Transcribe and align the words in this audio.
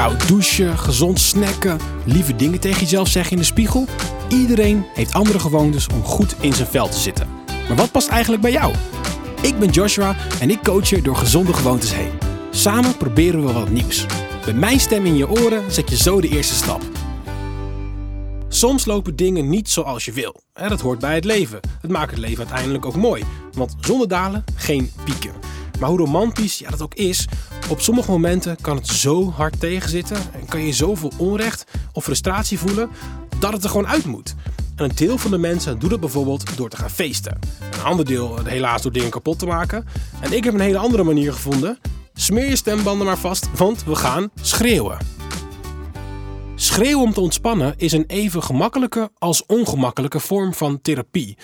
Koud 0.00 0.28
douchen, 0.28 0.78
gezond 0.78 1.20
snacken, 1.20 1.78
lieve 2.04 2.36
dingen 2.36 2.60
tegen 2.60 2.80
jezelf 2.80 3.08
zeggen 3.08 3.32
in 3.32 3.38
de 3.38 3.44
spiegel. 3.44 3.86
Iedereen 4.28 4.84
heeft 4.94 5.12
andere 5.12 5.38
gewoontes 5.38 5.88
om 5.88 6.04
goed 6.04 6.34
in 6.40 6.52
zijn 6.52 6.68
vel 6.68 6.88
te 6.88 6.98
zitten. 6.98 7.28
Maar 7.68 7.76
wat 7.76 7.90
past 7.90 8.08
eigenlijk 8.08 8.42
bij 8.42 8.50
jou? 8.50 8.74
Ik 9.42 9.58
ben 9.58 9.68
Joshua 9.70 10.16
en 10.40 10.50
ik 10.50 10.62
coach 10.62 10.88
je 10.88 11.02
door 11.02 11.16
gezonde 11.16 11.52
gewoontes 11.52 11.94
heen. 11.94 12.10
Samen 12.50 12.96
proberen 12.96 13.46
we 13.46 13.52
wat 13.52 13.70
nieuws. 13.70 14.06
Met 14.46 14.56
mijn 14.56 14.80
stem 14.80 15.06
in 15.06 15.16
je 15.16 15.28
oren 15.28 15.72
zet 15.72 15.90
je 15.90 15.96
zo 15.96 16.20
de 16.20 16.28
eerste 16.28 16.54
stap. 16.54 16.82
Soms 18.48 18.84
lopen 18.84 19.16
dingen 19.16 19.48
niet 19.48 19.70
zoals 19.70 20.04
je 20.04 20.12
wil. 20.12 20.40
Dat 20.68 20.80
hoort 20.80 20.98
bij 20.98 21.14
het 21.14 21.24
leven. 21.24 21.60
Het 21.80 21.90
maakt 21.90 22.10
het 22.10 22.20
leven 22.20 22.38
uiteindelijk 22.38 22.86
ook 22.86 22.96
mooi. 22.96 23.24
Want 23.52 23.76
zonder 23.80 24.08
dalen 24.08 24.44
geen 24.54 24.92
pieken. 25.04 25.32
Maar 25.80 25.88
hoe 25.88 25.98
romantisch 25.98 26.58
ja, 26.58 26.70
dat 26.70 26.82
ook 26.82 26.94
is, 26.94 27.26
op 27.70 27.80
sommige 27.80 28.10
momenten 28.10 28.56
kan 28.60 28.76
het 28.76 28.86
zo 28.86 29.30
hard 29.30 29.60
tegenzitten 29.60 30.16
en 30.16 30.46
kan 30.48 30.66
je 30.66 30.72
zoveel 30.72 31.12
onrecht 31.16 31.64
of 31.92 32.04
frustratie 32.04 32.58
voelen 32.58 32.90
dat 33.38 33.52
het 33.52 33.64
er 33.64 33.70
gewoon 33.70 33.86
uit 33.86 34.04
moet. 34.04 34.34
En 34.76 34.84
een 34.84 34.94
deel 34.94 35.18
van 35.18 35.30
de 35.30 35.38
mensen 35.38 35.78
doet 35.78 35.90
het 35.90 36.00
bijvoorbeeld 36.00 36.56
door 36.56 36.68
te 36.68 36.76
gaan 36.76 36.90
feesten. 36.90 37.38
Een 37.72 37.82
ander 37.82 38.04
deel 38.04 38.44
helaas 38.44 38.82
door 38.82 38.92
dingen 38.92 39.10
kapot 39.10 39.38
te 39.38 39.46
maken. 39.46 39.86
En 40.20 40.32
ik 40.32 40.44
heb 40.44 40.54
een 40.54 40.60
hele 40.60 40.78
andere 40.78 41.02
manier 41.02 41.32
gevonden. 41.32 41.78
Smeer 42.14 42.48
je 42.48 42.56
stembanden 42.56 43.06
maar 43.06 43.18
vast, 43.18 43.48
want 43.56 43.84
we 43.84 43.94
gaan 43.94 44.30
schreeuwen. 44.40 44.98
Schreeuwen 46.54 47.04
om 47.04 47.12
te 47.12 47.20
ontspannen 47.20 47.74
is 47.76 47.92
een 47.92 48.04
even 48.06 48.42
gemakkelijke 48.42 49.10
als 49.18 49.46
ongemakkelijke 49.46 50.20
vorm 50.20 50.54
van 50.54 50.80
therapie. 50.80 51.36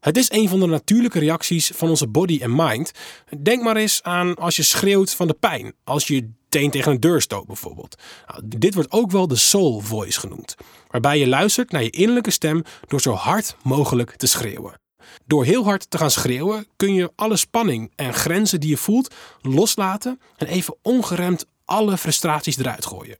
Het 0.00 0.16
is 0.16 0.30
een 0.30 0.48
van 0.48 0.60
de 0.60 0.66
natuurlijke 0.66 1.18
reacties 1.18 1.70
van 1.74 1.88
onze 1.88 2.06
body 2.06 2.38
en 2.42 2.54
mind. 2.54 2.92
Denk 3.42 3.62
maar 3.62 3.76
eens 3.76 4.02
aan 4.02 4.34
als 4.34 4.56
je 4.56 4.62
schreeuwt 4.62 5.14
van 5.14 5.26
de 5.26 5.34
pijn, 5.34 5.74
als 5.84 6.06
je 6.06 6.30
teen 6.48 6.70
tegen 6.70 6.92
een 6.92 7.00
deur 7.00 7.22
stoot 7.22 7.46
bijvoorbeeld. 7.46 7.96
Nou, 8.26 8.42
dit 8.44 8.74
wordt 8.74 8.92
ook 8.92 9.10
wel 9.10 9.28
de 9.28 9.36
soul 9.36 9.80
voice 9.80 10.20
genoemd, 10.20 10.54
waarbij 10.88 11.18
je 11.18 11.28
luistert 11.28 11.70
naar 11.70 11.82
je 11.82 11.90
innerlijke 11.90 12.30
stem 12.30 12.62
door 12.86 13.00
zo 13.00 13.12
hard 13.12 13.56
mogelijk 13.62 14.16
te 14.16 14.26
schreeuwen. 14.26 14.80
Door 15.26 15.44
heel 15.44 15.64
hard 15.64 15.90
te 15.90 15.98
gaan 15.98 16.10
schreeuwen 16.10 16.66
kun 16.76 16.94
je 16.94 17.12
alle 17.16 17.36
spanning 17.36 17.92
en 17.96 18.14
grenzen 18.14 18.60
die 18.60 18.70
je 18.70 18.76
voelt 18.76 19.14
loslaten 19.40 20.20
en 20.36 20.46
even 20.46 20.76
ongeremd 20.82 21.46
alle 21.64 21.98
frustraties 21.98 22.58
eruit 22.58 22.86
gooien. 22.86 23.18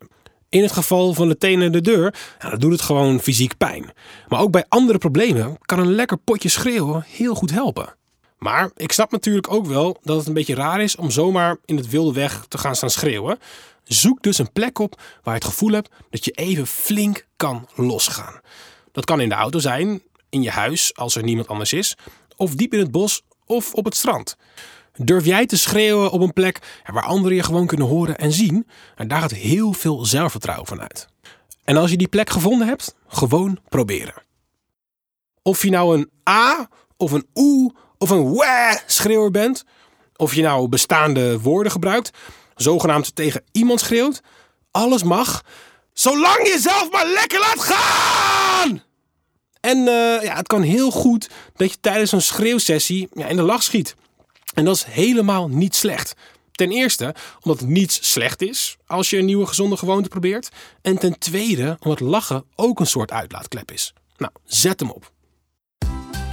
In 0.51 0.63
het 0.63 0.73
geval 0.73 1.15
van 1.15 1.29
de 1.29 1.39
tenen 1.39 1.73
de 1.73 1.81
deur, 1.81 2.15
dan 2.39 2.59
doet 2.59 2.73
het 2.73 2.81
gewoon 2.81 3.21
fysiek 3.21 3.57
pijn. 3.57 3.93
Maar 4.29 4.41
ook 4.41 4.51
bij 4.51 4.65
andere 4.69 4.99
problemen 4.99 5.57
kan 5.61 5.79
een 5.79 5.95
lekker 5.95 6.17
potje 6.17 6.49
schreeuwen 6.49 7.05
heel 7.07 7.35
goed 7.35 7.51
helpen. 7.51 7.97
Maar 8.39 8.71
ik 8.77 8.93
snap 8.93 9.11
natuurlijk 9.11 9.53
ook 9.53 9.67
wel 9.67 9.99
dat 10.03 10.17
het 10.17 10.27
een 10.27 10.33
beetje 10.33 10.55
raar 10.55 10.81
is 10.81 10.97
om 10.97 11.11
zomaar 11.11 11.57
in 11.65 11.77
het 11.77 11.89
wilde 11.89 12.13
weg 12.13 12.45
te 12.49 12.59
gaan 12.59 12.77
staan 12.77 12.91
schreeuwen. 12.91 13.39
Zoek 13.85 14.23
dus 14.23 14.39
een 14.39 14.53
plek 14.53 14.79
op 14.79 15.01
waar 15.23 15.35
je 15.35 15.41
het 15.41 15.49
gevoel 15.49 15.73
hebt 15.73 15.91
dat 16.11 16.25
je 16.25 16.31
even 16.31 16.67
flink 16.67 17.27
kan 17.37 17.69
losgaan. 17.75 18.41
Dat 18.93 19.05
kan 19.05 19.21
in 19.21 19.29
de 19.29 19.35
auto 19.35 19.59
zijn, 19.59 20.03
in 20.29 20.43
je 20.43 20.51
huis 20.51 20.95
als 20.95 21.17
er 21.17 21.23
niemand 21.23 21.49
anders 21.49 21.73
is, 21.73 21.97
of 22.37 22.55
diep 22.55 22.73
in 22.73 22.79
het 22.79 22.91
bos 22.91 23.23
of 23.47 23.75
op 23.75 23.85
het 23.85 23.97
strand. 23.97 24.37
Durf 25.01 25.25
jij 25.25 25.47
te 25.47 25.59
schreeuwen 25.59 26.11
op 26.11 26.21
een 26.21 26.33
plek 26.33 26.81
waar 26.93 27.03
anderen 27.03 27.37
je 27.37 27.43
gewoon 27.43 27.67
kunnen 27.67 27.87
horen 27.87 28.19
en 28.19 28.33
zien? 28.33 28.67
En 28.95 29.09
daar 29.09 29.21
gaat 29.21 29.31
heel 29.31 29.73
veel 29.73 30.05
zelfvertrouwen 30.05 30.67
van 30.67 30.81
uit. 30.81 31.09
En 31.65 31.77
als 31.77 31.91
je 31.91 31.97
die 31.97 32.09
plek 32.09 32.31
gevonden 32.31 32.69
hebt, 32.69 32.95
gewoon 33.09 33.59
proberen. 33.69 34.23
Of 35.43 35.63
je 35.63 35.71
nou 35.71 35.99
een 35.99 36.11
A 36.29 36.69
of 36.97 37.13
een 37.13 37.27
oe 37.35 37.75
of 37.99 38.11
een 38.11 38.35
wah 38.35 38.77
schreeuwer 38.87 39.31
bent, 39.31 39.65
of 40.17 40.35
je 40.35 40.43
nou 40.43 40.69
bestaande 40.69 41.41
woorden 41.41 41.73
gebruikt, 41.73 42.11
zogenaamd 42.55 43.15
tegen 43.15 43.43
iemand 43.53 43.81
schreeuwt, 43.81 44.21
alles 44.71 45.03
mag, 45.03 45.45
zolang 45.93 46.47
je 46.47 46.59
zelf 46.61 46.91
maar 46.91 47.07
lekker 47.07 47.39
laat 47.39 47.61
gaan! 47.61 48.83
En 49.61 49.79
uh, 49.79 50.23
ja, 50.23 50.37
het 50.37 50.47
kan 50.47 50.63
heel 50.63 50.91
goed 50.91 51.31
dat 51.57 51.71
je 51.71 51.81
tijdens 51.81 52.13
een 52.13 52.23
schreeuwsessie 52.23 53.09
ja, 53.13 53.27
in 53.27 53.37
de 53.37 53.43
lach 53.43 53.63
schiet. 53.63 53.95
En 54.55 54.65
dat 54.65 54.77
is 54.77 54.85
helemaal 54.85 55.49
niet 55.49 55.75
slecht. 55.75 56.15
Ten 56.53 56.71
eerste 56.71 57.15
omdat 57.41 57.61
niets 57.61 58.11
slecht 58.11 58.43
is 58.43 58.77
als 58.87 59.11
je 59.11 59.19
een 59.19 59.25
nieuwe 59.25 59.47
gezonde 59.47 59.77
gewoonte 59.77 60.09
probeert. 60.09 60.49
En 60.83 60.99
ten 60.99 61.19
tweede 61.19 61.77
omdat 61.81 62.01
lachen 62.01 62.45
ook 62.55 62.81
een 62.81 62.87
soort 62.87 63.11
uitlaatklep 63.11 63.71
is. 63.71 63.93
Nou, 64.17 64.33
zet 64.45 64.81
hem 64.81 64.91
op. 64.91 65.13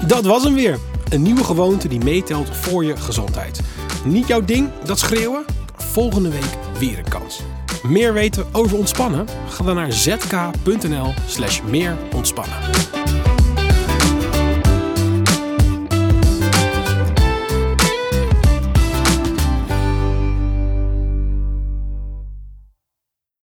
Dat 0.07 0.25
was 0.25 0.43
hem 0.43 0.53
weer. 0.53 0.79
Een 1.09 1.21
nieuwe 1.21 1.43
gewoonte 1.43 1.87
die 1.87 2.03
meetelt 2.03 2.49
voor 2.49 2.85
je 2.85 2.97
gezondheid. 2.97 3.59
Niet 4.05 4.27
jouw 4.27 4.41
ding, 4.41 4.71
dat 4.83 4.99
schreeuwen? 4.99 5.45
Volgende 5.75 6.29
week 6.29 6.79
weer 6.79 6.97
een 6.97 7.09
kans. 7.09 7.39
Meer 7.83 8.13
weten 8.13 8.47
over 8.51 8.77
ontspannen? 8.77 9.27
Ga 9.49 9.63
dan 9.63 9.75
naar 9.75 9.93
zk.nl 9.93 11.13
slash 11.27 11.61
meer 11.61 11.97
ontspannen. 12.13 12.94